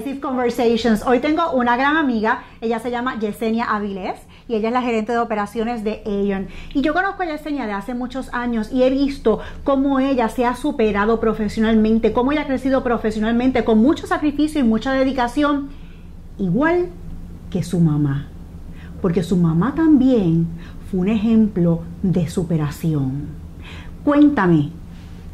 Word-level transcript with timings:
Decisive 0.00 0.20
Conversations. 0.20 1.04
Hoy 1.06 1.18
tengo 1.18 1.50
una 1.52 1.76
gran 1.76 1.98
amiga, 1.98 2.44
ella 2.62 2.78
se 2.78 2.90
llama 2.90 3.18
Yesenia 3.18 3.66
Avilés 3.66 4.18
y 4.48 4.54
ella 4.54 4.68
es 4.68 4.72
la 4.72 4.80
gerente 4.80 5.12
de 5.12 5.18
operaciones 5.18 5.84
de 5.84 6.02
Aeon. 6.06 6.48
Y 6.72 6.80
yo 6.80 6.94
conozco 6.94 7.22
a 7.22 7.26
Yesenia 7.26 7.66
de 7.66 7.72
hace 7.72 7.92
muchos 7.92 8.32
años 8.32 8.72
y 8.72 8.82
he 8.82 8.88
visto 8.88 9.40
cómo 9.62 10.00
ella 10.00 10.30
se 10.30 10.46
ha 10.46 10.56
superado 10.56 11.20
profesionalmente, 11.20 12.14
cómo 12.14 12.32
ella 12.32 12.42
ha 12.42 12.46
crecido 12.46 12.82
profesionalmente 12.82 13.62
con 13.62 13.78
mucho 13.78 14.06
sacrificio 14.06 14.60
y 14.60 14.64
mucha 14.64 14.94
dedicación, 14.94 15.68
igual 16.38 16.88
que 17.50 17.62
su 17.62 17.78
mamá. 17.78 18.28
Porque 19.02 19.22
su 19.22 19.36
mamá 19.36 19.74
también 19.74 20.48
fue 20.90 21.00
un 21.00 21.08
ejemplo 21.10 21.82
de 22.02 22.26
superación. 22.26 23.28
Cuéntame, 24.02 24.70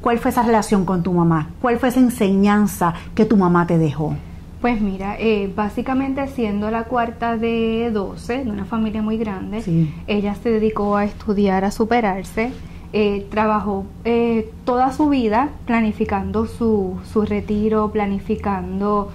¿Cuál 0.00 0.18
fue 0.20 0.30
esa 0.30 0.44
relación 0.44 0.84
con 0.84 1.02
tu 1.02 1.12
mamá? 1.12 1.50
¿Cuál 1.60 1.80
fue 1.80 1.88
esa 1.88 1.98
enseñanza 1.98 2.94
que 3.16 3.24
tu 3.24 3.36
mamá 3.36 3.66
te 3.66 3.76
dejó? 3.76 4.14
Pues 4.60 4.80
mira, 4.80 5.16
eh, 5.18 5.52
básicamente 5.54 6.26
siendo 6.28 6.70
la 6.70 6.84
cuarta 6.84 7.36
de 7.36 7.90
12, 7.92 8.44
de 8.44 8.50
una 8.50 8.64
familia 8.64 9.02
muy 9.02 9.18
grande, 9.18 9.62
ella 10.06 10.34
se 10.34 10.50
dedicó 10.50 10.96
a 10.96 11.04
estudiar, 11.04 11.64
a 11.64 11.70
superarse, 11.70 12.52
eh, 12.92 13.26
trabajó 13.30 13.84
eh, 14.04 14.50
toda 14.64 14.92
su 14.92 15.10
vida 15.10 15.50
planificando 15.66 16.46
su, 16.46 16.98
su 17.04 17.22
retiro, 17.26 17.90
planificando 17.90 19.10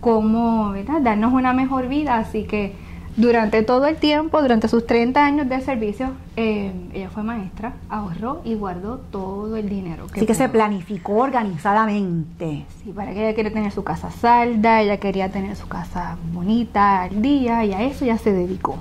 cómo 0.00 0.70
¿verdad? 0.70 1.00
darnos 1.00 1.32
una 1.32 1.52
mejor 1.52 1.88
vida, 1.88 2.16
así 2.18 2.44
que 2.44 2.74
durante 3.16 3.62
todo 3.62 3.86
el 3.86 3.96
tiempo, 3.96 4.42
durante 4.42 4.66
sus 4.66 4.86
30 4.86 5.24
años 5.24 5.48
de 5.48 5.60
servicio, 5.60 6.10
eh, 6.36 6.72
ella 6.92 7.10
fue 7.10 7.22
maestra, 7.22 7.74
ahorró 7.88 8.42
y 8.44 8.54
guardó 8.54 8.98
todo 8.98 9.56
el 9.56 9.68
dinero. 9.68 10.06
Que 10.08 10.20
Así 10.20 10.26
que 10.26 10.34
se 10.34 10.48
planificó 10.48 11.18
organizadamente. 11.18 12.66
Sí, 12.82 12.90
para 12.90 13.12
que 13.12 13.20
ella 13.24 13.36
quería 13.36 13.52
tener 13.52 13.70
su 13.70 13.84
casa 13.84 14.10
salda, 14.10 14.82
ella 14.82 14.96
quería 14.96 15.30
tener 15.30 15.54
su 15.54 15.68
casa 15.68 16.16
bonita 16.32 17.02
al 17.02 17.22
día 17.22 17.64
y 17.64 17.72
a 17.72 17.82
eso 17.82 18.04
ya 18.04 18.18
se 18.18 18.32
dedicó. 18.32 18.78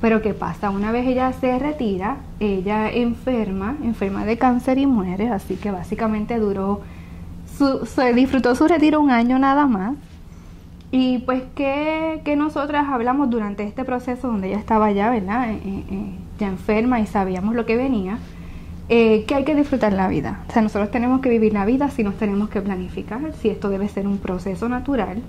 Pero 0.00 0.22
¿qué 0.22 0.34
pasa? 0.34 0.70
Una 0.70 0.92
vez 0.92 1.06
ella 1.06 1.32
se 1.32 1.58
retira, 1.58 2.18
ella 2.38 2.88
enferma, 2.90 3.76
enferma 3.82 4.24
de 4.24 4.38
cáncer 4.38 4.78
y 4.78 4.86
muere, 4.86 5.30
así 5.30 5.56
que 5.56 5.70
básicamente 5.70 6.38
duró, 6.38 6.82
se 7.86 8.12
disfrutó 8.12 8.54
su 8.54 8.68
retiro 8.68 9.00
un 9.00 9.10
año 9.10 9.38
nada 9.38 9.66
más 9.66 9.94
y 10.90 11.18
pues 11.18 11.42
que, 11.54 12.34
nosotras 12.36 12.86
hablamos 12.88 13.30
durante 13.30 13.64
este 13.64 13.84
proceso 13.84 14.28
donde 14.28 14.48
ella 14.48 14.58
estaba 14.58 14.92
ya, 14.92 15.10
¿verdad? 15.10 15.50
Eh, 15.50 15.60
eh, 15.64 15.84
eh, 15.90 16.10
ya 16.38 16.48
enferma 16.48 17.00
y 17.00 17.06
sabíamos 17.06 17.54
lo 17.54 17.66
que 17.66 17.76
venía, 17.76 18.18
que 18.88 19.26
hay 19.34 19.44
que 19.44 19.54
disfrutar 19.54 19.92
la 19.92 20.06
vida. 20.06 20.44
O 20.48 20.52
sea, 20.52 20.62
nosotros 20.62 20.90
tenemos 20.90 21.20
que 21.20 21.28
vivir 21.28 21.52
la 21.52 21.64
vida 21.64 21.90
si 21.90 22.04
nos 22.04 22.16
tenemos 22.16 22.50
que 22.50 22.60
planificar, 22.60 23.32
si 23.40 23.48
esto 23.48 23.68
debe 23.68 23.88
ser 23.88 24.06
un 24.06 24.18
proceso 24.18 24.68
natural, 24.68 25.22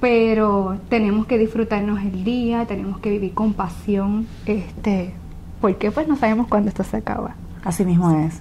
pero 0.00 0.78
tenemos 0.88 1.26
que 1.26 1.38
disfrutarnos 1.38 2.00
el 2.02 2.22
día, 2.22 2.64
tenemos 2.66 3.00
que 3.00 3.10
vivir 3.10 3.34
con 3.34 3.54
pasión, 3.54 4.28
este, 4.44 5.14
porque 5.60 5.90
pues 5.90 6.06
no 6.06 6.16
sabemos 6.16 6.46
cuándo 6.46 6.68
esto 6.68 6.84
se 6.84 6.98
acaba. 6.98 7.34
Así 7.64 7.84
mismo 7.84 8.10
es. 8.12 8.40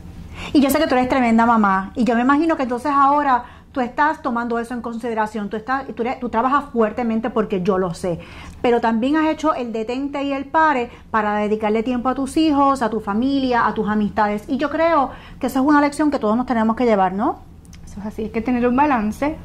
Y 0.54 0.62
yo 0.62 0.70
sé 0.70 0.78
que 0.78 0.86
tú 0.86 0.96
eres 0.96 1.09
tremenda 1.09 1.46
mamá, 1.46 1.92
y 1.96 2.04
yo 2.04 2.14
me 2.14 2.22
imagino 2.22 2.56
que 2.56 2.64
entonces 2.64 2.92
ahora 2.94 3.46
tú 3.76 3.81
estás 3.81 4.22
tomando 4.22 4.58
eso 4.58 4.73
en 4.73 4.81
consideración, 4.81 5.50
tú, 5.50 5.58
estás, 5.58 5.84
tú, 6.22 6.30
trabajas 6.30 6.72
fuertemente 6.72 7.30
porque 7.30 7.62
yo 7.62 7.78
lo 7.78 7.94
sé, 7.94 8.20
pero 8.62 8.80
también 8.80 9.18
has 9.18 9.28
hecho 9.28 9.54
el 9.54 9.73
detente 9.73 10.23
y 10.23 10.31
el 10.31 10.45
pare 10.45 10.90
para 11.12 11.36
dedicarle 11.40 11.84
tiempo 11.84 12.08
a 12.08 12.16
tus 12.16 12.38
hijos, 12.38 12.81
a 12.81 12.90
tu 12.90 13.02
familia, 13.02 13.68
a 13.68 13.74
tus 13.74 13.90
amistades. 13.90 14.46
Y 14.47 14.56
yo 14.56 14.69
creo 14.69 15.12
que 15.41 15.47
esa 15.47 15.59
es 15.59 15.66
una 15.66 15.81
lección 15.81 16.09
que 16.09 16.19
todos 16.19 16.38
nos 16.38 16.46
tenemos 16.46 16.78
que 16.78 16.86
llevar, 16.86 17.12
¿no? 17.12 17.40
Eso 17.86 18.00
es 18.00 18.06
así, 18.06 18.24
hay 18.24 18.30
que 18.30 18.41
tener 18.41 18.66
un 18.66 18.78
balance 18.78 19.36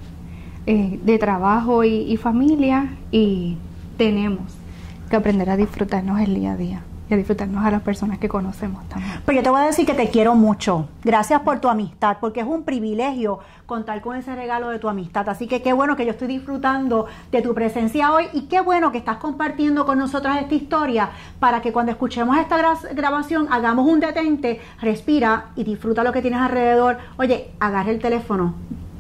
eh, 0.66 1.00
de 1.02 1.18
trabajo 1.18 1.82
y 1.82 2.16
familia 2.16 2.96
y 3.10 3.58
tenemos 3.98 4.44
que 5.10 5.16
aprender 5.16 5.50
a 5.50 5.56
disfrutarnos 5.56 6.20
el 6.20 6.36
día 6.36 6.52
a 6.52 6.56
día 6.56 6.82
y 7.10 7.14
a 7.14 7.16
disfrutarnos 7.16 7.64
a 7.64 7.70
las 7.72 7.82
personas 7.82 8.18
que 8.18 8.28
conocemos 8.28 8.88
también. 8.88 9.20
Pues 9.24 9.36
yo 9.36 9.42
te 9.42 9.50
voy 9.50 9.60
a 9.60 9.64
decir 9.64 9.84
que 9.84 9.94
te 9.94 10.08
quiero 10.10 10.36
mucho. 10.36 10.88
Gracias 11.02 11.40
por 11.40 11.58
tu 11.58 11.68
amistad, 11.68 12.18
porque 12.20 12.40
es 12.40 12.46
un 12.46 12.62
privilegio 12.62 13.40
contar 13.66 14.00
con 14.00 14.16
ese 14.16 14.34
regalo 14.36 14.68
de 14.68 14.78
tu 14.78 14.88
amistad. 14.88 15.28
Así 15.28 15.48
que 15.48 15.60
qué 15.60 15.72
bueno 15.72 15.96
que 15.96 16.04
yo 16.04 16.12
estoy 16.12 16.28
disfrutando 16.28 17.06
de 17.32 17.42
tu 17.42 17.52
presencia 17.52 18.12
hoy 18.12 18.26
y 18.32 18.42
qué 18.42 18.60
bueno 18.60 18.92
que 18.92 18.98
estás 18.98 19.16
compartiendo 19.16 19.84
con 19.86 19.98
nosotras 19.98 20.40
esta 20.40 20.54
historia 20.54 21.10
para 21.40 21.60
que 21.60 21.72
cuando 21.72 21.90
escuchemos 21.90 22.38
esta 22.38 22.56
grabación 22.92 23.48
hagamos 23.50 23.88
un 23.88 23.98
detente, 23.98 24.60
respira 24.80 25.46
y 25.56 25.64
disfruta 25.64 26.04
lo 26.04 26.12
que 26.12 26.22
tienes 26.22 26.40
alrededor. 26.40 26.98
Oye, 27.16 27.50
agarra 27.58 27.90
el 27.90 27.98
teléfono 27.98 28.54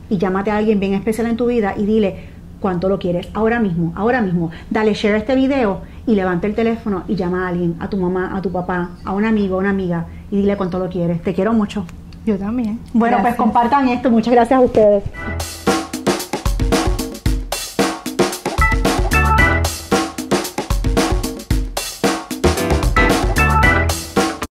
y 0.08 0.18
llámate 0.18 0.50
a 0.50 0.56
alguien 0.56 0.80
bien 0.80 0.94
especial 0.94 1.28
en 1.28 1.36
tu 1.36 1.46
vida 1.46 1.74
y 1.76 1.86
dile, 1.86 2.39
cuánto 2.60 2.88
lo 2.88 2.98
quieres. 2.98 3.28
Ahora 3.34 3.60
mismo, 3.60 3.92
ahora 3.96 4.20
mismo, 4.20 4.50
dale 4.70 4.94
share 4.94 5.16
este 5.16 5.34
video 5.34 5.80
y 6.06 6.14
levanta 6.14 6.46
el 6.46 6.54
teléfono 6.54 7.04
y 7.08 7.16
llama 7.16 7.46
a 7.46 7.48
alguien, 7.48 7.76
a 7.80 7.88
tu 7.88 7.96
mamá, 7.96 8.36
a 8.36 8.42
tu 8.42 8.50
papá, 8.50 8.90
a 9.04 9.12
un 9.12 9.24
amigo, 9.24 9.56
a 9.56 9.58
una 9.58 9.70
amiga 9.70 10.06
y 10.30 10.36
dile 10.36 10.56
cuánto 10.56 10.78
lo 10.78 10.88
quieres. 10.88 11.22
Te 11.22 11.34
quiero 11.34 11.52
mucho. 11.52 11.84
Yo 12.26 12.36
también. 12.36 12.78
Bueno, 12.92 13.18
pues 13.22 13.34
compartan 13.34 13.88
esto. 13.88 14.10
Muchas 14.10 14.32
gracias 14.32 14.58
a 14.58 14.62
ustedes. 14.62 15.04